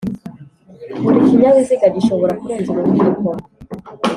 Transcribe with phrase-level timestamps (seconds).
[1.01, 3.29] Buri kinyabiziga gishobora kurenza umuvuduko